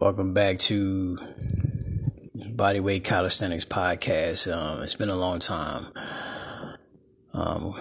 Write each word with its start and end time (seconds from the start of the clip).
Welcome 0.00 0.34
back 0.34 0.58
to 0.58 1.16
Bodyweight 2.36 3.04
Calisthenics 3.04 3.64
Podcast. 3.64 4.52
Um, 4.52 4.82
it's 4.82 4.96
been 4.96 5.08
a 5.08 5.16
long 5.16 5.38
time. 5.38 5.86
Um, 7.32 7.74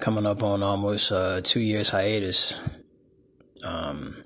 coming 0.00 0.24
up 0.24 0.42
on 0.42 0.62
almost 0.62 1.12
uh, 1.12 1.42
two 1.44 1.60
years 1.60 1.90
hiatus. 1.90 2.62
Um, 3.62 4.24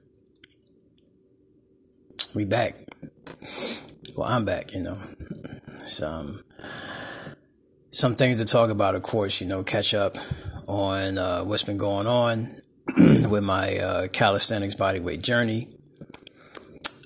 we 2.37 2.45
back. 2.45 2.77
Well, 4.17 4.29
I'm 4.29 4.45
back. 4.45 4.73
You 4.73 4.85
know, 4.85 4.97
some 5.87 6.45
some 7.91 8.15
things 8.15 8.39
to 8.39 8.45
talk 8.45 8.71
about. 8.71 8.95
Of 8.95 9.03
course, 9.03 9.41
you 9.41 9.49
know, 9.49 9.65
catch 9.65 9.93
up 9.93 10.17
on 10.69 11.19
uh, 11.19 11.43
what's 11.43 11.65
been 11.65 11.79
going 11.79 12.07
on 12.07 12.61
with 13.29 13.43
my 13.43 13.77
uh, 13.77 14.07
calisthenics 14.07 14.77
bodyweight 14.77 15.21
journey 15.21 15.69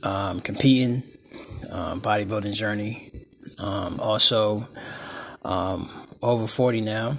um, 0.02 0.40
competing, 0.40 1.02
um, 1.70 2.00
bodybuilding 2.00 2.54
journey. 2.54 3.10
Um, 3.58 4.00
also, 4.00 4.68
um, 5.44 5.88
over 6.22 6.46
40 6.46 6.80
now, 6.80 7.16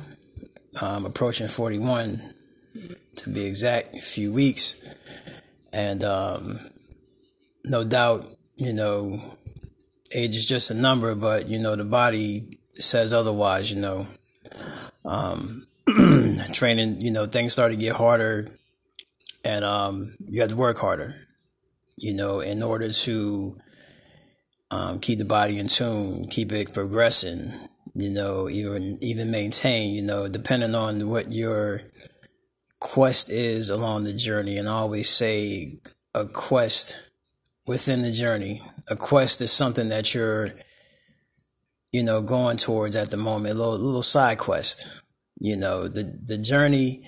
um, 0.82 1.06
approaching 1.06 1.48
41 1.48 2.22
to 3.18 3.30
be 3.30 3.46
exact, 3.46 3.96
a 3.96 4.02
few 4.02 4.32
weeks. 4.32 4.76
And 5.72 6.04
um, 6.04 6.60
no 7.64 7.84
doubt, 7.84 8.26
you 8.56 8.74
know, 8.74 9.22
age 10.14 10.36
is 10.36 10.46
just 10.46 10.72
a 10.72 10.74
number, 10.74 11.16
but, 11.16 11.48
you 11.48 11.60
know, 11.60 11.76
the 11.76 11.86
body 11.86 12.58
says 12.70 13.14
otherwise, 13.14 13.72
you 13.72 13.80
know. 13.80 14.08
training, 16.54 17.02
you 17.02 17.12
know, 17.12 17.26
things 17.26 17.54
start 17.54 17.72
to 17.72 17.78
get 17.78 17.96
harder 17.96 18.48
and 19.44 19.66
you 20.28 20.42
have 20.42 20.50
to 20.50 20.56
work 20.56 20.78
harder 20.78 21.16
you 22.02 22.14
know, 22.14 22.40
in 22.40 22.64
order 22.64 22.92
to 22.92 23.56
um, 24.72 25.00
keep 25.00 25.20
the 25.20 25.26
body 25.26 25.60
in 25.60 25.68
tune, 25.68 26.28
keep 26.28 26.52
it 26.52 26.74
progressing, 26.74 27.54
you 27.94 28.10
know, 28.10 28.50
even 28.50 28.98
even 29.02 29.30
maintain, 29.30 29.94
you 29.94 30.02
know, 30.02 30.28
depending 30.28 30.74
on 30.74 31.10
what 31.10 31.32
your 31.32 31.82
quest 32.80 33.30
is 33.30 33.70
along 33.70 34.04
the 34.04 34.14
journey. 34.14 34.58
And 34.58 34.68
I 34.68 34.74
always 34.74 35.10
say 35.10 35.80
a 36.16 36.26
quest 36.28 37.12
within 37.68 38.02
the 38.02 38.12
journey. 38.12 38.62
A 38.88 38.96
quest 38.96 39.40
is 39.42 39.52
something 39.52 39.90
that 39.90 40.16
you're, 40.16 40.50
you 41.92 42.02
know, 42.02 42.24
going 42.24 42.58
towards 42.58 42.96
at 42.96 43.12
the 43.12 43.18
moment. 43.18 43.54
A 43.54 43.58
little 43.58 43.78
little 43.78 44.02
side 44.02 44.40
quest. 44.40 45.04
You 45.40 45.56
know, 45.56 45.88
the 45.88 46.20
the 46.26 46.40
journey 46.40 47.08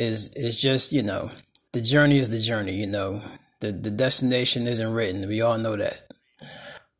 is 0.00 0.32
is 0.34 0.60
just, 0.60 0.92
you 0.92 1.04
know, 1.04 1.30
the 1.72 1.80
journey 1.80 2.18
is 2.18 2.30
the 2.30 2.40
journey, 2.40 2.74
you 2.74 2.88
know 2.88 3.22
the 3.62 3.72
the 3.72 3.90
destination 3.90 4.66
isn't 4.66 4.92
written. 4.92 5.26
We 5.26 5.40
all 5.40 5.56
know 5.56 5.76
that. 5.76 6.02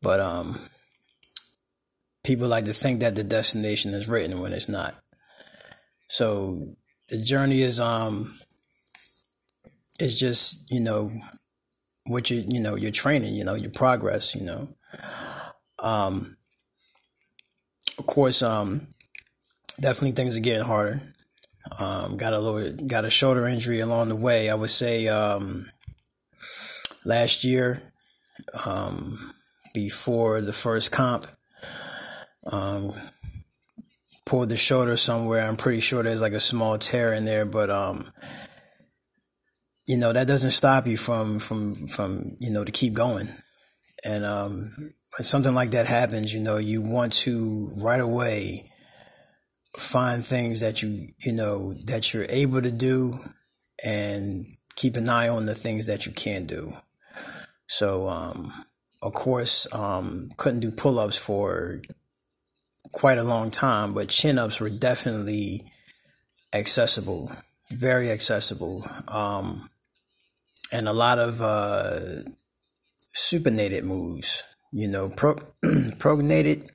But 0.01 0.21
um 0.21 0.59
people 2.25 2.49
like 2.49 2.65
to 2.65 2.73
think 2.73 3.01
that 3.01 3.17
the 3.17 3.25
destination 3.25 3.93
is 3.93 4.09
written 4.09 4.41
when 4.41 4.53
it's 4.53 4.69
not. 4.69 4.95
So 6.09 6.77
the 7.09 7.21
journey 7.21 7.63
is 7.63 7.81
um 7.81 8.35
it's 9.99 10.19
just, 10.19 10.71
you 10.71 10.81
know, 10.81 11.13
what 12.07 12.31
you 12.31 12.45
you 12.47 12.61
know, 12.61 12.77
your 12.77 12.93
training, 12.93 13.35
you 13.35 13.45
know, 13.45 13.55
your 13.55 13.71
progress, 13.71 14.35
you 14.35 14.43
know. 14.43 14.69
Um 15.81 16.37
of 17.99 18.07
course, 18.07 18.41
um 18.43 18.87
definitely 19.81 20.13
things 20.13 20.37
are 20.37 20.41
getting 20.41 20.65
harder. 20.65 21.03
Um, 21.79 22.17
got 22.17 22.33
a 22.33 22.41
little, 22.41 22.87
got 22.89 23.05
a 23.05 23.11
shoulder 23.11 23.47
injury 23.47 23.79
along 23.79 24.09
the 24.09 24.17
way. 24.17 24.51
I 24.51 24.55
would 24.55 24.71
say, 24.71 25.07
um, 25.07 25.67
last 27.05 27.45
year 27.45 27.83
um, 28.67 29.35
before 29.75 30.41
the 30.41 30.53
first 30.53 30.91
comp. 30.93 31.27
Um, 32.51 32.93
pulled 34.25 34.49
the 34.49 34.57
shoulder 34.57 34.97
somewhere. 34.97 35.47
I'm 35.47 35.57
pretty 35.57 35.81
sure 35.81 36.03
there's 36.03 36.23
like 36.23 36.33
a 36.33 36.41
small 36.41 36.79
tear 36.79 37.13
in 37.13 37.25
there, 37.25 37.45
but 37.45 37.71
um, 37.71 38.11
you 39.87 39.97
know 39.97 40.13
that 40.13 40.27
doesn't 40.27 40.51
stop 40.51 40.87
you 40.87 40.97
from 40.97 41.39
from 41.39 41.75
from 41.89 42.37
you 42.39 42.51
know 42.51 42.65
to 42.65 42.73
keep 42.73 42.95
going. 42.95 43.29
And 44.05 44.25
um, 44.25 44.73
when 44.79 45.25
something 45.25 45.55
like 45.55 45.71
that 45.73 45.87
happens, 45.87 46.35
you 46.35 46.41
know 46.41 46.57
you 46.57 46.83
want 46.83 47.13
to 47.13 47.73
right 47.77 48.01
away 48.01 48.71
find 49.77 50.25
things 50.25 50.61
that 50.61 50.83
you 50.83 51.09
you 51.25 51.33
know 51.33 51.75
that 51.87 52.13
you're 52.13 52.27
able 52.29 52.63
to 52.63 52.73
do 52.73 53.13
and 53.85 54.47
keep 54.77 54.97
an 54.97 55.09
eye 55.09 55.29
on 55.29 55.47
the 55.47 55.55
things 55.55 55.87
that 55.87 56.07
you 56.07 56.13
can 56.13 56.47
do 56.47 56.73
so, 57.73 58.07
um, 58.07 58.53
of 59.01 59.15
course, 59.15 59.67
um, 59.73 60.29
couldn't 60.37 60.61
do 60.61 60.71
pull 60.71 60.99
ups 60.99 61.17
for 61.17 61.81
quite 62.93 63.17
a 63.17 63.25
long 63.25 63.51
time, 63.51 63.95
but 63.95 64.11
chin 64.11 64.39
ups 64.39 64.61
were 64.61 64.69
definitely 64.69 65.65
accessible, 66.53 67.33
very 67.71 68.11
accessible. 68.11 68.85
Um, 69.09 69.71
and 70.71 70.87
a 70.87 70.93
lot 70.93 71.19
of 71.19 71.41
uh, 71.41 72.01
supinated 73.17 73.85
moves, 73.85 74.43
you 74.71 74.87
know, 74.87 75.09
pro- 75.09 75.39
prognated. 75.99 76.71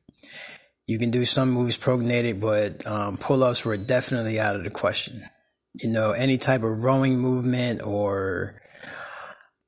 You 0.88 0.98
can 0.98 1.12
do 1.12 1.26
some 1.26 1.52
moves 1.52 1.78
prognated, 1.78 2.42
but 2.42 2.88
um, 2.88 3.18
pull 3.18 3.44
ups 3.44 3.64
were 3.64 3.78
definitely 3.78 4.40
out 4.40 4.56
of 4.56 4.64
the 4.64 4.72
question. 4.72 5.22
You 5.76 5.92
know, 5.92 6.10
any 6.10 6.40
type 6.40 6.64
of 6.64 6.84
rowing 6.84 7.20
movement 7.20 7.84
or 7.86 8.60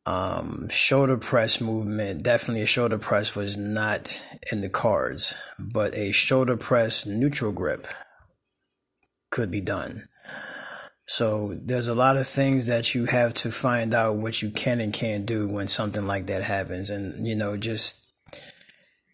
um, 0.06 0.68
shoulder 0.70 1.18
press 1.18 1.62
movement, 1.62 2.24
definitely 2.24 2.64
a 2.64 2.68
shoulder 2.68 2.98
press 2.98 3.36
was 3.36 3.58
not 3.58 4.22
in 4.52 4.62
the 4.62 4.70
cards, 4.70 5.36
but 5.74 5.96
a 5.96 6.12
shoulder 6.12 6.58
press 6.58 7.06
neutral 7.06 7.52
grip 7.52 7.86
could 9.30 9.52
be 9.52 9.62
done. 9.62 10.04
So 11.06 11.56
there's 11.60 11.88
a 11.88 11.96
lot 11.96 12.18
of 12.18 12.28
things 12.28 12.68
that 12.68 12.94
you 12.94 13.06
have 13.06 13.34
to 13.36 13.52
find 13.52 13.94
out 13.94 14.18
what 14.18 14.42
you 14.42 14.52
can 14.52 14.80
and 14.80 14.94
can't 14.94 15.26
do 15.26 15.48
when 15.48 15.68
something 15.68 16.06
like 16.06 16.28
that 16.28 16.44
happens. 16.44 16.90
And, 16.90 17.26
you 17.26 17.36
know, 17.36 17.58
just, 17.58 18.12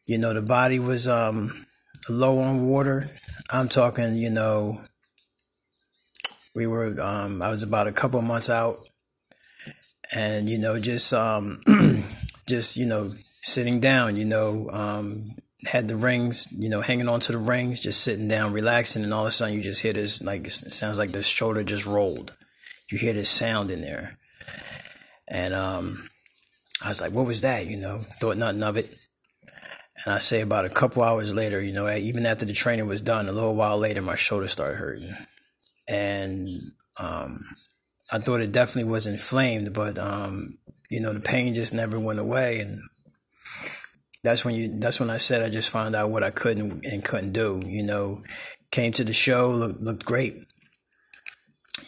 you 0.05 0.17
know, 0.17 0.33
the 0.33 0.41
body 0.41 0.77
was, 0.77 1.07
um, 1.07 1.65
low 2.09 2.39
on 2.39 2.67
water. 2.67 3.09
I'm 3.49 3.69
talking, 3.69 4.15
you 4.15 4.29
know, 4.29 4.83
we 6.53 6.67
were, 6.67 6.99
um, 7.01 7.41
I 7.41 7.49
was 7.49 7.63
about 7.63 7.87
a 7.87 7.93
couple 7.93 8.21
months 8.21 8.49
out 8.49 8.89
and 10.13 10.49
you 10.49 10.57
know 10.57 10.79
just 10.79 11.13
um 11.13 11.61
just 12.47 12.77
you 12.77 12.85
know 12.85 13.13
sitting 13.41 13.79
down 13.79 14.15
you 14.15 14.25
know 14.25 14.67
um 14.71 15.31
had 15.67 15.87
the 15.87 15.95
rings 15.95 16.47
you 16.51 16.69
know 16.69 16.81
hanging 16.81 17.07
on 17.07 17.19
to 17.19 17.31
the 17.31 17.37
rings 17.37 17.79
just 17.79 18.01
sitting 18.01 18.27
down 18.27 18.53
relaxing 18.53 19.03
and 19.03 19.13
all 19.13 19.21
of 19.21 19.27
a 19.27 19.31
sudden 19.31 19.55
you 19.55 19.61
just 19.61 19.81
hear 19.81 19.93
this 19.93 20.21
like 20.21 20.45
it 20.45 20.51
sounds 20.51 20.97
like 20.97 21.11
the 21.11 21.23
shoulder 21.23 21.63
just 21.63 21.85
rolled. 21.85 22.35
You 22.91 22.97
hear 22.99 23.13
this 23.13 23.29
sound 23.29 23.71
in 23.71 23.81
there. 23.81 24.17
And 25.27 25.53
um 25.53 26.09
i 26.83 26.89
was 26.89 27.01
like 27.01 27.13
what 27.13 27.25
was 27.25 27.41
that? 27.41 27.65
You 27.65 27.77
know 27.77 28.03
thought 28.19 28.37
nothing 28.37 28.63
of 28.63 28.77
it. 28.77 28.95
And 30.05 30.15
i 30.15 30.19
say 30.19 30.41
about 30.41 30.65
a 30.65 30.69
couple 30.69 31.03
hours 31.03 31.33
later 31.33 31.61
you 31.61 31.73
know 31.73 31.89
even 31.89 32.25
after 32.25 32.45
the 32.45 32.53
training 32.53 32.87
was 32.87 33.01
done 33.01 33.27
a 33.27 33.31
little 33.31 33.55
while 33.55 33.77
later 33.77 34.01
my 34.01 34.15
shoulder 34.15 34.47
started 34.47 34.75
hurting. 34.75 35.13
And 35.87 36.47
um 36.97 37.39
I 38.11 38.19
thought 38.19 38.41
it 38.41 38.51
definitely 38.51 38.91
was 38.91 39.07
inflamed, 39.07 39.73
but 39.73 39.97
um, 39.97 40.49
you 40.89 41.01
know, 41.01 41.13
the 41.13 41.19
pain 41.19 41.55
just 41.55 41.73
never 41.73 41.99
went 41.99 42.19
away, 42.19 42.59
and 42.59 42.79
that's 44.23 44.45
when 44.45 44.55
you. 44.55 44.79
That's 44.79 44.99
when 44.99 45.09
I 45.09 45.17
said 45.17 45.41
I 45.41 45.49
just 45.49 45.69
found 45.69 45.95
out 45.95 46.11
what 46.11 46.23
I 46.23 46.29
couldn't 46.29 46.85
and 46.85 47.03
couldn't 47.03 47.33
do. 47.33 47.61
You 47.65 47.83
know, 47.83 48.23
came 48.71 48.91
to 48.93 49.03
the 49.03 49.13
show, 49.13 49.49
looked 49.49 49.81
looked 49.81 50.05
great. 50.05 50.35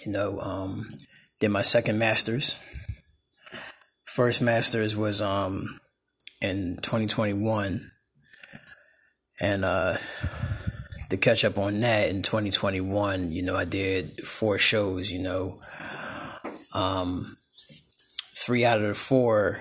You 0.05 0.11
know, 0.11 0.39
um, 0.39 0.89
did 1.39 1.49
my 1.49 1.61
second 1.61 1.99
masters. 1.99 2.59
First 4.05 4.41
masters 4.41 4.95
was 4.95 5.21
um 5.21 5.79
in 6.41 6.77
2021, 6.81 7.91
and 9.39 9.63
uh 9.63 9.97
to 11.09 11.17
catch 11.17 11.45
up 11.45 11.57
on 11.57 11.79
that 11.81 12.09
in 12.09 12.21
2021, 12.21 13.31
you 13.31 13.41
know, 13.41 13.55
I 13.55 13.65
did 13.65 14.25
four 14.25 14.57
shows, 14.57 15.11
you 15.11 15.19
know, 15.19 15.59
um, 16.77 17.37
three 18.35 18.63
out 18.63 18.77
of 18.77 18.87
the 18.87 18.93
four, 18.93 19.59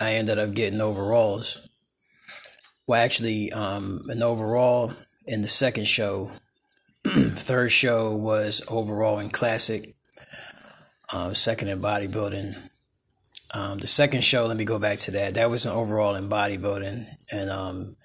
I 0.00 0.14
ended 0.14 0.38
up 0.38 0.54
getting 0.54 0.80
overalls. 0.80 1.68
Well, 2.86 3.02
actually, 3.02 3.52
um, 3.52 4.02
an 4.08 4.22
overall 4.22 4.94
in 5.26 5.42
the 5.42 5.48
second 5.48 5.86
show. 5.86 6.32
Third 7.06 7.70
show 7.70 8.14
was 8.14 8.62
overall 8.68 9.18
in 9.18 9.28
classic. 9.28 9.94
Um, 11.12 11.34
second 11.34 11.68
in 11.68 11.80
bodybuilding. 11.80 12.54
Um, 13.54 13.78
the 13.78 13.86
second 13.86 14.24
show, 14.24 14.46
let 14.46 14.56
me 14.56 14.64
go 14.64 14.78
back 14.78 14.98
to 15.00 15.10
that. 15.12 15.34
That 15.34 15.50
was 15.50 15.66
an 15.66 15.72
overall 15.72 16.14
in 16.14 16.28
bodybuilding, 16.28 17.06
and 17.30 17.50
um, 17.50 17.96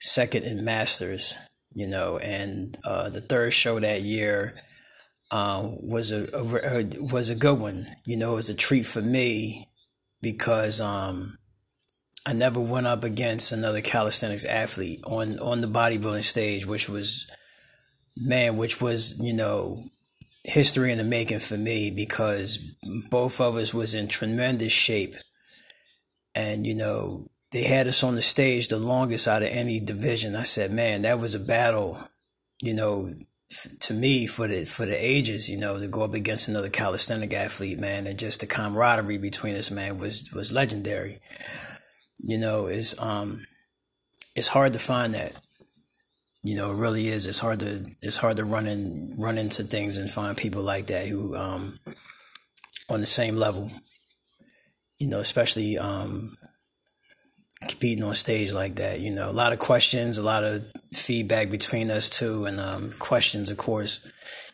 second 0.00 0.44
in 0.44 0.64
masters. 0.64 1.34
You 1.72 1.88
know, 1.88 2.18
and 2.18 2.76
uh, 2.84 3.08
the 3.08 3.20
third 3.20 3.52
show 3.52 3.80
that 3.80 4.02
year 4.02 4.54
um, 5.30 5.76
was 5.80 6.12
a, 6.12 6.28
a, 6.32 6.84
was 7.00 7.30
a 7.30 7.34
good 7.34 7.58
one. 7.58 7.86
You 8.04 8.16
know, 8.16 8.32
it 8.32 8.36
was 8.36 8.50
a 8.50 8.54
treat 8.54 8.86
for 8.86 9.02
me 9.02 9.68
because 10.20 10.80
um, 10.80 11.38
I 12.26 12.32
never 12.32 12.60
went 12.60 12.86
up 12.86 13.04
against 13.04 13.52
another 13.52 13.80
calisthenics 13.80 14.44
athlete 14.44 15.00
on 15.04 15.38
on 15.38 15.60
the 15.60 15.68
bodybuilding 15.68 16.24
stage, 16.24 16.66
which 16.66 16.88
was 16.88 17.26
man, 18.16 18.56
which 18.56 18.80
was 18.80 19.18
you 19.20 19.32
know 19.32 19.84
history 20.44 20.92
in 20.92 20.98
the 20.98 21.04
making 21.04 21.40
for 21.40 21.56
me 21.56 21.90
because 21.90 22.58
both 23.10 23.40
of 23.40 23.56
us 23.56 23.72
was 23.72 23.94
in 23.94 24.08
tremendous 24.08 24.72
shape, 24.72 25.14
and 26.34 26.66
you 26.66 26.74
know 26.74 27.28
they 27.54 27.62
had 27.62 27.86
us 27.86 28.02
on 28.02 28.16
the 28.16 28.22
stage 28.22 28.66
the 28.66 28.78
longest 28.78 29.28
out 29.28 29.42
of 29.42 29.48
any 29.48 29.78
division. 29.78 30.34
I 30.34 30.42
said, 30.42 30.72
man, 30.72 31.02
that 31.02 31.20
was 31.20 31.36
a 31.36 31.40
battle, 31.40 32.02
you 32.60 32.74
know, 32.74 33.14
to 33.80 33.94
me 33.94 34.26
for 34.26 34.48
the 34.48 34.64
for 34.64 34.86
the 34.86 34.96
ages, 34.96 35.48
you 35.48 35.56
know, 35.56 35.78
to 35.78 35.88
go 35.88 36.02
up 36.02 36.14
against 36.14 36.48
another 36.48 36.70
calisthenic 36.70 37.32
athlete, 37.32 37.78
man, 37.78 38.06
and 38.06 38.18
just 38.18 38.40
the 38.40 38.46
camaraderie 38.46 39.18
between 39.18 39.54
us, 39.56 39.70
man, 39.70 39.98
was 39.98 40.30
was 40.32 40.52
legendary 40.52 41.20
you 42.24 42.38
know, 42.38 42.66
is 42.66 42.98
um 42.98 43.44
it's 44.34 44.48
hard 44.48 44.72
to 44.72 44.78
find 44.78 45.14
that. 45.14 45.34
You 46.42 46.56
know, 46.56 46.72
it 46.72 46.76
really 46.76 47.08
is. 47.08 47.26
It's 47.26 47.38
hard 47.38 47.60
to 47.60 47.84
it's 48.02 48.18
hard 48.18 48.36
to 48.36 48.44
run 48.44 48.66
in 48.66 49.14
run 49.18 49.38
into 49.38 49.64
things 49.64 49.96
and 49.96 50.10
find 50.10 50.36
people 50.36 50.62
like 50.62 50.86
that 50.88 51.06
who 51.06 51.36
um 51.36 51.78
on 52.88 53.00
the 53.00 53.06
same 53.06 53.36
level. 53.36 53.70
You 54.98 55.08
know, 55.08 55.20
especially 55.20 55.78
um 55.78 56.36
competing 57.68 58.04
on 58.04 58.14
stage 58.14 58.52
like 58.52 58.76
that. 58.76 59.00
You 59.00 59.14
know, 59.14 59.30
a 59.30 59.32
lot 59.32 59.52
of 59.52 59.58
questions, 59.58 60.18
a 60.18 60.22
lot 60.22 60.44
of 60.44 60.64
feedback 60.92 61.50
between 61.50 61.90
us 61.90 62.08
too, 62.08 62.44
and 62.44 62.60
um, 62.60 62.92
questions, 62.98 63.50
of 63.50 63.56
course, 63.56 64.06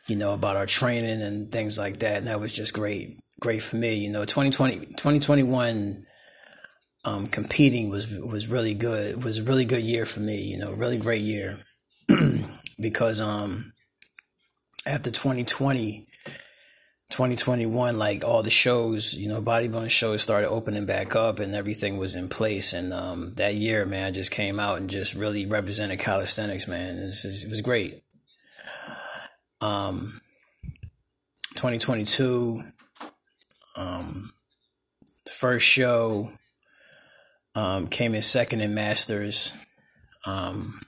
you 0.07 0.17
know, 0.17 0.33
about 0.33 0.57
our 0.57 0.67
training 0.67 1.23
and 1.23 1.51
things 1.51 1.79
like 1.79 1.99
that. 2.01 2.19
And 2.19 2.27
that 2.27 2.41
was 2.41 2.53
just 2.53 2.73
great, 2.73 3.21
great 3.41 3.63
for 3.63 3.77
me. 3.77 3.95
You 3.95 4.11
know, 4.11 4.25
2020, 4.25 4.87
2021 4.87 6.07
um, 7.05 7.27
competing 7.27 7.91
was 7.91 8.13
was 8.13 8.49
really 8.49 8.75
good. 8.75 9.13
It 9.13 9.25
was 9.25 9.39
a 9.39 9.45
really 9.45 9.65
good 9.65 9.83
year 9.83 10.07
for 10.07 10.21
me. 10.21 10.43
You 10.43 10.59
know, 10.59 10.73
really 10.73 10.99
great 10.99 11.23
year 11.23 11.63
because 12.81 13.21
um, 13.21 13.73
after 14.87 15.11
2020, 15.11 16.07
2021, 17.11 17.99
like 17.99 18.25
all 18.25 18.43
the 18.43 18.51
shows, 18.51 19.15
you 19.15 19.29
know, 19.29 19.43
bodybuilding 19.43 19.91
shows 19.91 20.23
started 20.23 20.49
opening 20.49 20.87
back 20.87 21.17
up 21.17 21.41
and 21.41 21.55
everything 21.55 21.99
was 21.99 22.15
in 22.15 22.29
place. 22.29 22.73
And 22.73 22.93
um, 22.93 23.35
that 23.35 23.57
year, 23.57 23.85
man, 23.85 24.07
I 24.07 24.11
just 24.13 24.31
came 24.31 24.61
out 24.61 24.79
and 24.79 24.89
just 24.89 25.15
really 25.15 25.45
represented 25.45 25.99
calisthenics, 25.99 26.69
man. 26.69 26.99
It 26.99 27.05
was, 27.05 27.45
it 27.45 27.51
was 27.51 27.61
great. 27.61 28.03
Um, 29.61 30.21
2022, 31.57 32.63
um, 33.77 34.33
the 35.25 35.31
first 35.33 35.67
show 35.67 36.31
um, 37.57 37.89
came 37.89 38.15
in 38.15 38.23
second 38.23 38.61
in 38.61 38.75
Masters. 38.75 39.53
Um, 40.25 40.81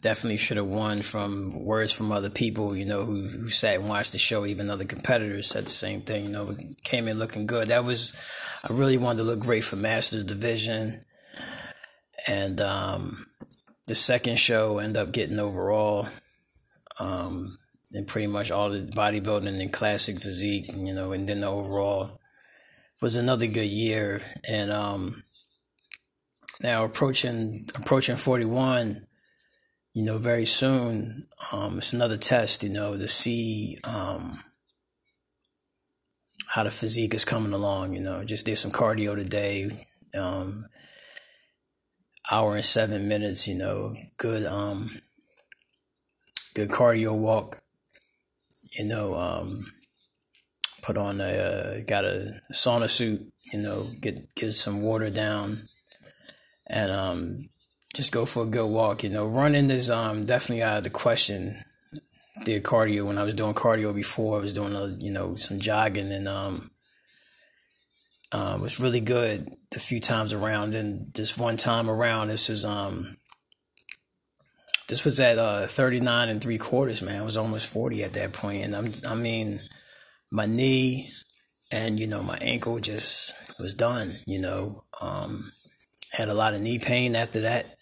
definitely 0.00 0.36
should 0.36 0.56
have 0.56 0.66
won 0.66 1.02
from 1.02 1.64
words 1.64 1.92
from 1.92 2.10
other 2.10 2.30
people, 2.30 2.76
you 2.76 2.84
know, 2.84 3.04
who, 3.04 3.28
who 3.28 3.50
sat 3.50 3.76
and 3.76 3.88
watched 3.88 4.12
the 4.12 4.18
show. 4.18 4.46
Even 4.46 4.70
other 4.70 4.84
competitors 4.84 5.48
said 5.48 5.66
the 5.66 5.70
same 5.70 6.00
thing, 6.00 6.24
you 6.24 6.30
know, 6.30 6.56
came 6.84 7.08
in 7.08 7.18
looking 7.18 7.46
good. 7.46 7.68
That 7.68 7.84
was, 7.84 8.14
I 8.64 8.72
really 8.72 8.96
wanted 8.96 9.18
to 9.18 9.24
look 9.24 9.40
great 9.40 9.64
for 9.64 9.76
Masters 9.76 10.24
Division. 10.24 11.02
And 12.26 12.60
um, 12.60 13.26
the 13.86 13.94
second 13.94 14.38
show 14.38 14.78
ended 14.78 14.96
up 14.96 15.12
getting 15.12 15.38
overall. 15.38 16.08
Um, 16.98 17.58
and 17.92 18.06
pretty 18.06 18.26
much 18.26 18.50
all 18.50 18.70
the 18.70 18.80
bodybuilding 18.80 19.60
and 19.60 19.72
classic 19.72 20.20
physique, 20.20 20.72
you 20.74 20.92
know, 20.92 21.12
and 21.12 21.28
then 21.28 21.40
the 21.40 21.48
overall 21.48 22.20
was 23.00 23.16
another 23.16 23.46
good 23.46 23.68
year. 23.68 24.22
And 24.48 24.72
um, 24.72 25.22
now 26.60 26.84
approaching 26.84 27.66
approaching 27.74 28.16
41 28.16 29.06
you 29.96 30.02
know 30.02 30.18
very 30.18 30.44
soon 30.44 31.26
um, 31.52 31.78
it's 31.78 31.94
another 31.94 32.18
test 32.18 32.62
you 32.62 32.68
know 32.68 32.98
to 32.98 33.08
see 33.08 33.78
um, 33.82 34.38
how 36.48 36.62
the 36.64 36.70
physique 36.70 37.14
is 37.14 37.24
coming 37.24 37.54
along 37.54 37.94
you 37.94 38.00
know. 38.00 38.22
Just 38.22 38.44
did 38.44 38.58
some 38.58 38.70
cardio 38.70 39.16
today 39.16 39.70
um, 40.14 40.66
hour 42.30 42.56
and 42.56 42.64
seven 42.64 43.08
minutes 43.08 43.48
you 43.48 43.54
know 43.54 43.94
good 44.18 44.44
um 44.44 45.00
good 46.54 46.68
cardio 46.68 47.16
walk 47.16 47.62
you 48.78 48.84
know 48.84 49.14
um 49.14 49.64
put 50.82 50.98
on 50.98 51.22
a 51.22 51.24
uh, 51.24 51.80
got 51.86 52.04
a 52.04 52.42
sauna 52.52 52.90
suit 52.90 53.32
you 53.50 53.58
know 53.58 53.90
get 54.02 54.34
get 54.34 54.52
some 54.52 54.82
water 54.82 55.08
down 55.08 55.70
and 56.66 56.92
um, 56.92 57.48
just 57.96 58.12
go 58.12 58.26
for 58.26 58.42
a 58.42 58.46
good 58.46 58.66
walk. 58.66 59.02
You 59.02 59.10
know, 59.10 59.26
running 59.26 59.70
is 59.70 59.90
um, 59.90 60.26
definitely 60.26 60.62
out 60.62 60.78
of 60.78 60.84
the 60.84 60.90
question. 60.90 61.64
Did 62.44 62.64
cardio 62.64 63.06
when 63.06 63.16
I 63.16 63.22
was 63.22 63.34
doing 63.34 63.54
cardio 63.54 63.94
before. 63.94 64.36
I 64.36 64.42
was 64.42 64.52
doing 64.52 64.74
a, 64.74 64.88
you 64.98 65.10
know 65.10 65.36
some 65.36 65.58
jogging 65.58 66.12
and 66.12 66.28
um, 66.28 66.70
uh, 68.30 68.58
was 68.60 68.78
really 68.78 69.00
good 69.00 69.48
a 69.74 69.78
few 69.78 70.00
times 70.00 70.34
around. 70.34 70.74
And 70.74 71.06
this 71.14 71.38
one 71.38 71.56
time 71.56 71.88
around, 71.88 72.28
this 72.28 72.50
was 72.50 72.66
um, 72.66 73.16
this 74.88 75.04
was 75.04 75.18
at 75.18 75.38
uh, 75.38 75.66
39 75.66 76.28
and 76.28 76.40
three 76.40 76.58
quarters, 76.58 77.00
man. 77.00 77.22
I 77.22 77.24
was 77.24 77.36
almost 77.36 77.66
40 77.68 78.04
at 78.04 78.12
that 78.12 78.32
point. 78.32 78.64
And 78.64 78.76
I'm, 78.76 78.92
I 79.06 79.14
mean, 79.14 79.60
my 80.30 80.46
knee 80.46 81.10
and, 81.72 81.98
you 81.98 82.06
know, 82.06 82.22
my 82.22 82.36
ankle 82.38 82.78
just 82.78 83.32
was 83.58 83.74
done, 83.74 84.16
you 84.26 84.38
know. 84.38 84.84
Um, 85.00 85.52
had 86.16 86.28
a 86.28 86.34
lot 86.34 86.54
of 86.54 86.60
knee 86.60 86.78
pain 86.78 87.14
after 87.14 87.42
that 87.42 87.76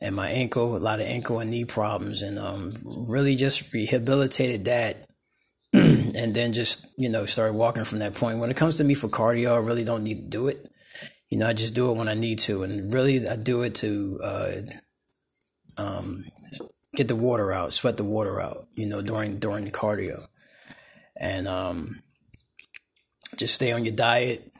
and 0.00 0.14
my 0.14 0.28
ankle, 0.28 0.76
a 0.76 0.78
lot 0.78 1.00
of 1.00 1.06
ankle 1.06 1.38
and 1.38 1.50
knee 1.50 1.64
problems, 1.64 2.20
and 2.20 2.38
um, 2.38 2.74
really 2.84 3.36
just 3.36 3.72
rehabilitated 3.72 4.66
that. 4.66 5.06
and 5.72 6.34
then 6.34 6.52
just, 6.52 6.86
you 6.98 7.08
know, 7.08 7.24
started 7.26 7.54
walking 7.54 7.84
from 7.84 8.00
that 8.00 8.14
point. 8.14 8.38
When 8.38 8.50
it 8.50 8.56
comes 8.56 8.76
to 8.76 8.84
me 8.84 8.94
for 8.94 9.08
cardio, 9.08 9.54
I 9.54 9.58
really 9.58 9.82
don't 9.82 10.04
need 10.04 10.16
to 10.16 10.28
do 10.28 10.48
it. 10.48 10.68
You 11.30 11.38
know, 11.38 11.48
I 11.48 11.52
just 11.52 11.74
do 11.74 11.90
it 11.90 11.96
when 11.96 12.06
I 12.06 12.14
need 12.14 12.38
to. 12.40 12.62
And 12.62 12.92
really, 12.92 13.26
I 13.26 13.36
do 13.36 13.62
it 13.62 13.74
to 13.76 14.20
uh, 14.22 14.52
um, 15.78 16.24
get 16.94 17.08
the 17.08 17.16
water 17.16 17.50
out, 17.50 17.72
sweat 17.72 17.96
the 17.96 18.04
water 18.04 18.40
out, 18.40 18.68
you 18.74 18.86
know, 18.86 19.02
during, 19.02 19.38
during 19.38 19.64
the 19.64 19.72
cardio. 19.72 20.26
And 21.16 21.48
um, 21.48 22.02
just 23.36 23.54
stay 23.54 23.72
on 23.72 23.84
your 23.84 23.96
diet, 23.96 24.52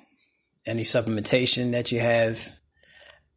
any 0.66 0.82
supplementation 0.82 1.72
that 1.72 1.92
you 1.92 2.00
have 2.00 2.50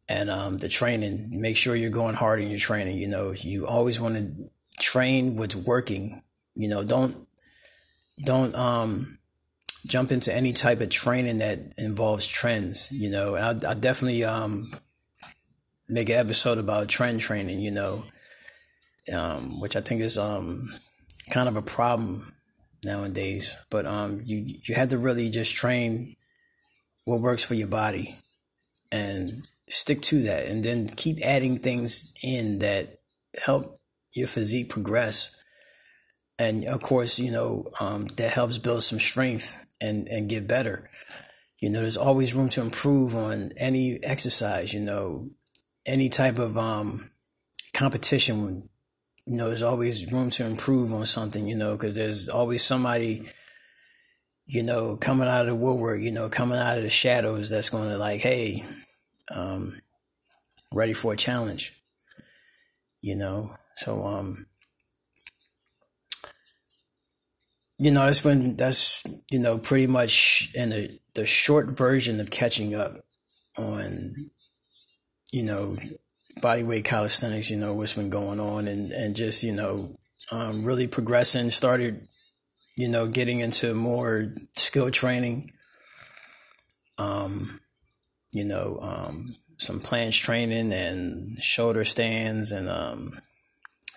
and 0.08 0.30
um, 0.30 0.58
the 0.58 0.68
training. 0.68 1.28
Make 1.32 1.56
sure 1.56 1.76
you're 1.76 1.90
going 1.90 2.14
hard 2.14 2.40
in 2.40 2.48
your 2.48 2.58
training. 2.58 2.98
You 2.98 3.08
know, 3.08 3.32
you 3.32 3.66
always 3.66 4.00
want 4.00 4.16
to 4.16 4.50
train 4.80 5.36
what's 5.36 5.56
working. 5.56 6.22
You 6.54 6.68
know, 6.68 6.82
don't 6.82 7.28
don't 8.24 8.54
um, 8.54 9.18
jump 9.86 10.10
into 10.10 10.34
any 10.34 10.52
type 10.52 10.80
of 10.80 10.88
training 10.88 11.38
that 11.38 11.58
involves 11.76 12.26
trends. 12.26 12.90
You 12.90 13.10
know, 13.10 13.36
I, 13.36 13.50
I 13.50 13.74
definitely 13.74 14.24
um, 14.24 14.72
make 15.88 16.08
an 16.08 16.16
episode 16.16 16.58
about 16.58 16.88
trend 16.88 17.20
training. 17.20 17.60
You 17.60 17.70
know, 17.70 18.04
um, 19.12 19.60
which 19.60 19.76
I 19.76 19.80
think 19.80 20.00
is 20.00 20.16
um, 20.16 20.74
kind 21.30 21.48
of 21.48 21.56
a 21.56 21.62
problem 21.62 22.32
nowadays. 22.84 23.56
But 23.70 23.86
um, 23.86 24.22
you 24.24 24.58
you 24.64 24.74
have 24.74 24.88
to 24.88 24.98
really 24.98 25.28
just 25.28 25.54
train 25.54 26.16
what 27.04 27.20
works 27.20 27.44
for 27.44 27.54
your 27.54 27.68
body 27.68 28.16
and 28.92 29.46
stick 29.68 30.02
to 30.02 30.22
that 30.22 30.46
and 30.46 30.64
then 30.64 30.88
keep 30.88 31.18
adding 31.22 31.58
things 31.58 32.12
in 32.22 32.58
that 32.58 33.00
help 33.44 33.80
your 34.14 34.28
physique 34.28 34.68
progress. 34.68 35.34
And 36.38 36.64
of 36.64 36.80
course 36.80 37.18
you 37.18 37.30
know 37.30 37.70
um, 37.80 38.06
that 38.16 38.32
helps 38.32 38.58
build 38.58 38.82
some 38.82 39.00
strength 39.00 39.56
and 39.80 40.08
and 40.08 40.28
get 40.28 40.46
better. 40.46 40.90
You 41.60 41.70
know 41.70 41.80
there's 41.80 41.96
always 41.96 42.34
room 42.34 42.48
to 42.50 42.60
improve 42.60 43.16
on 43.16 43.52
any 43.56 44.02
exercise 44.02 44.72
you 44.72 44.80
know 44.80 45.30
any 45.86 46.08
type 46.08 46.38
of 46.38 46.56
um 46.56 47.10
competition. 47.72 48.68
You 49.26 49.36
know 49.36 49.46
there's 49.46 49.62
always 49.62 50.10
room 50.12 50.30
to 50.30 50.46
improve 50.46 50.92
on 50.92 51.06
something 51.06 51.46
you 51.46 51.56
know 51.56 51.76
because 51.76 51.94
there's 51.94 52.28
always 52.28 52.64
somebody 52.64 53.28
you 54.48 54.62
know 54.62 54.96
coming 54.96 55.28
out 55.28 55.42
of 55.42 55.46
the 55.46 55.54
woodwork 55.54 56.00
you 56.00 56.10
know 56.10 56.28
coming 56.28 56.58
out 56.58 56.78
of 56.78 56.82
the 56.82 56.90
shadows 56.90 57.50
that's 57.50 57.68
going 57.68 57.90
to 57.90 57.98
like 57.98 58.22
hey 58.22 58.64
um, 59.34 59.80
ready 60.72 60.92
for 60.92 61.12
a 61.12 61.16
challenge. 61.16 61.72
You 63.00 63.16
know, 63.16 63.54
so 63.76 64.04
um, 64.06 64.46
you 67.78 67.90
know 67.90 68.06
that's 68.06 68.24
when 68.24 68.56
that's 68.56 69.02
you 69.30 69.38
know 69.38 69.58
pretty 69.58 69.86
much 69.86 70.50
in 70.54 70.70
the 70.70 70.98
the 71.14 71.26
short 71.26 71.68
version 71.68 72.20
of 72.20 72.30
catching 72.30 72.74
up 72.74 73.04
on 73.56 74.30
you 75.32 75.44
know 75.44 75.76
bodyweight 76.40 76.84
calisthenics. 76.84 77.50
You 77.50 77.56
know 77.56 77.74
what's 77.74 77.94
been 77.94 78.10
going 78.10 78.40
on 78.40 78.66
and 78.66 78.90
and 78.90 79.14
just 79.14 79.42
you 79.42 79.52
know 79.52 79.92
um, 80.32 80.64
really 80.64 80.88
progressing. 80.88 81.50
Started 81.50 82.08
you 82.76 82.88
know 82.88 83.06
getting 83.06 83.38
into 83.38 83.74
more 83.74 84.34
skill 84.56 84.90
training. 84.90 85.52
Um, 86.98 87.60
you 88.32 88.44
know, 88.44 88.78
um, 88.80 89.36
some 89.58 89.80
planche 89.80 90.22
training 90.22 90.72
and 90.72 91.38
shoulder 91.38 91.84
stands 91.84 92.52
and, 92.52 92.68
um, 92.68 93.12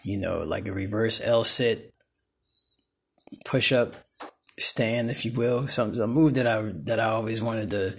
you 0.03 0.17
know, 0.17 0.43
like 0.43 0.67
a 0.67 0.73
reverse 0.73 1.21
L 1.21 1.43
sit 1.43 1.93
push 3.45 3.71
up 3.71 3.95
stand, 4.59 5.09
if 5.09 5.25
you 5.25 5.31
will. 5.31 5.67
Some 5.67 5.99
a 5.99 6.07
move 6.07 6.33
that 6.35 6.47
I 6.47 6.61
that 6.85 6.99
I 6.99 7.09
always 7.09 7.41
wanted 7.41 7.71
to 7.71 7.95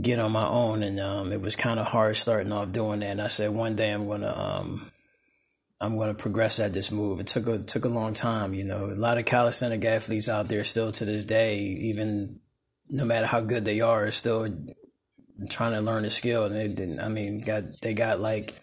get 0.00 0.18
on 0.18 0.32
my 0.32 0.46
own, 0.46 0.82
and 0.82 1.00
um, 1.00 1.32
it 1.32 1.40
was 1.40 1.56
kind 1.56 1.80
of 1.80 1.86
hard 1.86 2.16
starting 2.16 2.52
off 2.52 2.72
doing 2.72 3.00
that. 3.00 3.10
And 3.10 3.22
I 3.22 3.28
said 3.28 3.50
one 3.50 3.76
day 3.76 3.90
I'm 3.90 4.06
gonna 4.06 4.32
um, 4.32 4.90
I'm 5.80 5.96
gonna 5.96 6.14
progress 6.14 6.60
at 6.60 6.72
this 6.72 6.90
move. 6.90 7.20
It 7.20 7.26
took 7.26 7.46
a 7.46 7.58
took 7.58 7.84
a 7.84 7.88
long 7.88 8.14
time, 8.14 8.54
you 8.54 8.64
know. 8.64 8.86
A 8.86 8.96
lot 8.96 9.18
of 9.18 9.24
calisthenic 9.24 9.84
athletes 9.84 10.28
out 10.28 10.48
there 10.48 10.64
still 10.64 10.92
to 10.92 11.04
this 11.04 11.24
day, 11.24 11.58
even 11.58 12.40
no 12.92 13.04
matter 13.04 13.26
how 13.26 13.40
good 13.40 13.64
they 13.64 13.80
are, 13.80 14.10
still 14.10 14.46
trying 15.50 15.72
to 15.72 15.80
learn 15.80 16.02
the 16.02 16.10
skill. 16.10 16.44
And 16.44 16.54
they 16.54 16.68
didn't. 16.68 17.00
I 17.00 17.08
mean, 17.08 17.40
got 17.40 17.64
they 17.80 17.94
got 17.94 18.20
like 18.20 18.54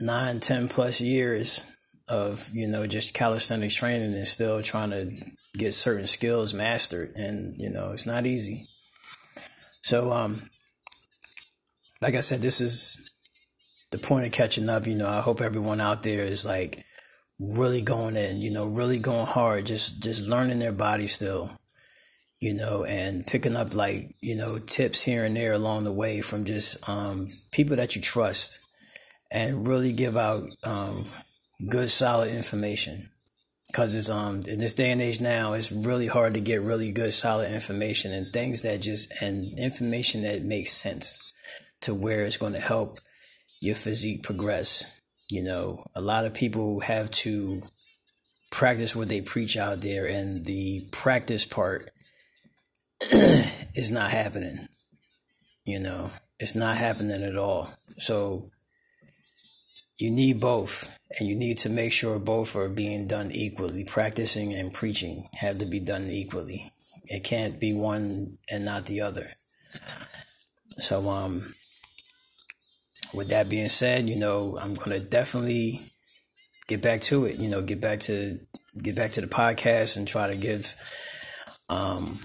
nine, 0.00 0.40
ten 0.40 0.68
plus 0.68 1.00
years 1.00 1.66
of 2.08 2.48
you 2.52 2.66
know 2.66 2.86
just 2.86 3.14
calisthenics 3.14 3.74
training 3.74 4.14
and 4.14 4.26
still 4.26 4.62
trying 4.62 4.90
to 4.90 5.12
get 5.56 5.74
certain 5.74 6.06
skills 6.06 6.54
mastered, 6.54 7.12
and 7.14 7.54
you 7.58 7.70
know 7.70 7.92
it's 7.92 8.06
not 8.06 8.26
easy. 8.26 8.68
So, 9.82 10.12
um, 10.12 10.50
like 12.00 12.14
I 12.14 12.20
said, 12.20 12.42
this 12.42 12.60
is 12.60 12.98
the 13.90 13.98
point 13.98 14.26
of 14.26 14.32
catching 14.32 14.68
up. 14.68 14.86
You 14.86 14.96
know, 14.96 15.08
I 15.08 15.20
hope 15.20 15.40
everyone 15.40 15.80
out 15.80 16.02
there 16.02 16.24
is 16.24 16.44
like 16.46 16.82
really 17.38 17.82
going 17.82 18.16
in. 18.16 18.40
You 18.40 18.50
know, 18.50 18.66
really 18.66 18.98
going 18.98 19.26
hard. 19.26 19.66
Just 19.66 20.02
just 20.02 20.28
learning 20.28 20.60
their 20.60 20.72
body 20.72 21.06
still 21.06 21.58
you 22.40 22.52
know, 22.52 22.84
and 22.84 23.26
picking 23.26 23.56
up 23.56 23.74
like, 23.74 24.14
you 24.20 24.36
know, 24.36 24.58
tips 24.58 25.02
here 25.02 25.24
and 25.24 25.36
there 25.36 25.52
along 25.52 25.84
the 25.84 25.92
way 25.92 26.20
from 26.20 26.44
just 26.44 26.88
um, 26.88 27.28
people 27.50 27.76
that 27.76 27.96
you 27.96 28.02
trust 28.02 28.60
and 29.30 29.66
really 29.66 29.92
give 29.92 30.16
out 30.16 30.48
um, 30.62 31.06
good, 31.68 31.90
solid 31.90 32.28
information. 32.28 33.10
Cause 33.74 33.96
it's 33.96 34.08
um 34.08 34.44
in 34.46 34.60
this 34.60 34.74
day 34.74 34.92
and 34.92 35.02
age 35.02 35.20
now, 35.20 35.52
it's 35.52 35.72
really 35.72 36.06
hard 36.06 36.34
to 36.34 36.40
get 36.40 36.62
really 36.62 36.92
good, 36.92 37.12
solid 37.12 37.50
information 37.50 38.12
and 38.12 38.32
things 38.32 38.62
that 38.62 38.80
just 38.80 39.12
and 39.20 39.58
information 39.58 40.22
that 40.22 40.42
makes 40.42 40.70
sense 40.70 41.18
to 41.80 41.92
where 41.92 42.24
it's 42.24 42.36
going 42.36 42.52
to 42.52 42.60
help 42.60 43.00
your 43.60 43.74
physique 43.74 44.22
progress. 44.22 44.84
You 45.28 45.42
know, 45.42 45.84
a 45.96 46.00
lot 46.00 46.24
of 46.24 46.32
people 46.32 46.80
have 46.80 47.10
to 47.10 47.62
practice 48.50 48.94
what 48.94 49.08
they 49.08 49.20
preach 49.20 49.56
out 49.56 49.80
there, 49.80 50.06
and 50.06 50.44
the 50.44 50.88
practice 50.92 51.44
part 51.44 51.90
is 53.74 53.90
not 53.90 54.10
happening. 54.10 54.68
You 55.64 55.80
know, 55.80 56.10
it's 56.38 56.54
not 56.54 56.76
happening 56.76 57.22
at 57.22 57.36
all. 57.36 57.72
So 57.98 58.50
you 59.96 60.10
need 60.10 60.40
both, 60.40 60.90
and 61.18 61.28
you 61.28 61.34
need 61.34 61.58
to 61.58 61.70
make 61.70 61.92
sure 61.92 62.18
both 62.18 62.54
are 62.54 62.68
being 62.68 63.06
done 63.06 63.30
equally. 63.30 63.84
Practicing 63.84 64.52
and 64.52 64.72
preaching 64.72 65.28
have 65.38 65.58
to 65.58 65.66
be 65.66 65.80
done 65.80 66.04
equally. 66.04 66.72
It 67.04 67.24
can't 67.24 67.58
be 67.58 67.72
one 67.72 68.36
and 68.50 68.64
not 68.64 68.84
the 68.84 69.00
other. 69.00 69.30
So, 70.78 71.08
um, 71.08 71.54
with 73.14 73.28
that 73.28 73.48
being 73.48 73.70
said, 73.70 74.08
you 74.08 74.16
know, 74.16 74.58
I'm 74.60 74.74
gonna 74.74 75.00
definitely 75.00 75.92
get 76.68 76.82
back 76.82 77.00
to 77.02 77.24
it. 77.24 77.40
You 77.40 77.48
know, 77.48 77.62
get 77.62 77.80
back 77.80 78.00
to 78.00 78.38
get 78.82 78.94
back 78.94 79.12
to 79.12 79.22
the 79.22 79.26
podcast 79.26 79.96
and 79.96 80.06
try 80.06 80.28
to 80.28 80.36
give 80.36 80.74
um 81.70 82.20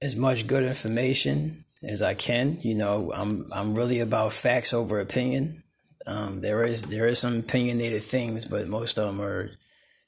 as 0.00 0.16
much 0.16 0.46
good 0.46 0.62
information 0.62 1.64
as 1.82 2.02
I 2.02 2.14
can. 2.14 2.58
You 2.60 2.74
know, 2.74 3.12
I'm 3.14 3.46
I'm 3.52 3.74
really 3.74 4.00
about 4.00 4.32
facts 4.32 4.72
over 4.72 5.00
opinion. 5.00 5.62
Um, 6.06 6.40
there 6.40 6.64
is 6.64 6.84
there 6.84 7.06
is 7.06 7.18
some 7.18 7.40
opinionated 7.40 8.02
things, 8.02 8.44
but 8.44 8.68
most 8.68 8.98
of 8.98 9.06
them 9.06 9.24
are 9.24 9.50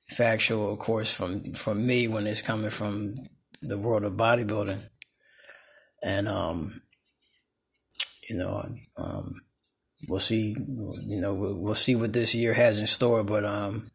factual, 0.08 0.72
of 0.72 0.78
course, 0.78 1.12
from 1.12 1.52
from 1.52 1.86
me 1.86 2.08
when 2.08 2.26
it's 2.26 2.42
coming 2.42 2.70
from 2.70 3.14
the 3.62 3.78
world 3.78 4.04
of 4.04 4.14
bodybuilding. 4.14 4.82
And 6.02 6.28
um, 6.28 6.82
you 8.28 8.36
know, 8.36 8.64
um, 8.96 9.34
we'll 10.08 10.20
see. 10.20 10.56
You 10.58 11.20
know, 11.20 11.34
we'll, 11.34 11.54
we'll 11.54 11.74
see 11.74 11.96
what 11.96 12.12
this 12.12 12.34
year 12.34 12.54
has 12.54 12.80
in 12.80 12.86
store. 12.86 13.22
But 13.24 13.44
um, 13.44 13.90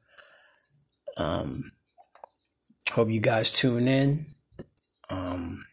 um, 1.18 1.72
hope 2.92 3.10
you 3.10 3.22
guys 3.22 3.52
tune 3.52 3.88
in. 3.88 4.26
Um, 5.10 5.64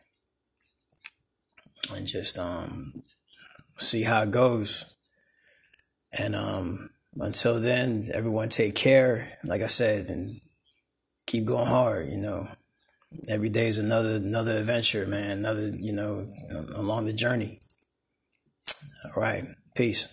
and 1.92 2.06
just 2.06 2.38
um 2.38 3.02
see 3.78 4.02
how 4.02 4.22
it 4.22 4.30
goes. 4.30 4.84
And 6.12 6.34
um 6.34 6.90
until 7.16 7.60
then, 7.60 8.08
everyone 8.14 8.48
take 8.48 8.74
care, 8.74 9.38
like 9.44 9.62
I 9.62 9.66
said, 9.66 10.06
and 10.06 10.40
keep 11.26 11.44
going 11.44 11.66
hard, 11.66 12.08
you 12.08 12.18
know. 12.18 12.48
Every 13.28 13.50
day 13.50 13.66
is 13.66 13.78
another 13.78 14.16
another 14.16 14.56
adventure, 14.56 15.04
man, 15.06 15.38
another, 15.38 15.68
you 15.68 15.92
know, 15.92 16.26
along 16.74 17.04
the 17.04 17.12
journey. 17.12 17.60
All 19.04 19.20
right. 19.22 19.44
Peace. 19.74 20.08